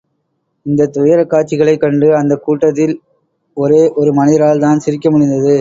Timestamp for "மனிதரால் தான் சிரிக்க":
4.13-5.07